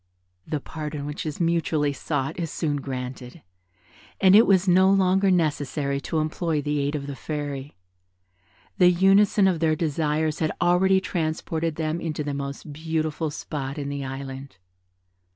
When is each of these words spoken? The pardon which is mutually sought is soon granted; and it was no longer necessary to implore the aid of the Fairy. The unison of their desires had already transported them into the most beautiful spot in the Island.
The 0.47 0.59
pardon 0.59 1.05
which 1.05 1.27
is 1.27 1.39
mutually 1.39 1.93
sought 1.93 2.39
is 2.39 2.49
soon 2.49 2.77
granted; 2.77 3.43
and 4.19 4.35
it 4.35 4.47
was 4.47 4.67
no 4.67 4.89
longer 4.89 5.29
necessary 5.29 6.01
to 6.01 6.17
implore 6.17 6.59
the 6.59 6.79
aid 6.79 6.95
of 6.95 7.05
the 7.05 7.15
Fairy. 7.15 7.75
The 8.79 8.89
unison 8.89 9.47
of 9.47 9.59
their 9.59 9.75
desires 9.75 10.39
had 10.39 10.53
already 10.59 11.01
transported 11.01 11.75
them 11.75 12.01
into 12.01 12.23
the 12.23 12.33
most 12.33 12.73
beautiful 12.73 13.29
spot 13.29 13.77
in 13.77 13.89
the 13.89 14.03
Island. 14.03 14.57